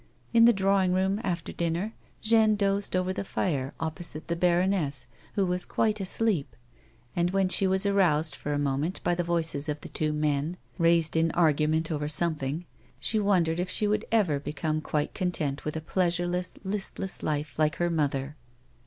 [0.33, 1.93] In the drawing room, after dinner,
[2.23, 6.55] Jeanne dozed over the fire opposite the baroness who was quite asleep,
[7.15, 10.11] and, when she was ai oused for a moment by the voices of the two
[10.11, 12.65] men, raised in argument over something,
[12.99, 17.75] she wondered if she would ever become quite content with a pleasureless, listless life like
[17.75, 18.35] her mother.